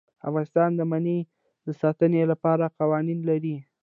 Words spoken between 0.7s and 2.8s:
د منی د ساتنې لپاره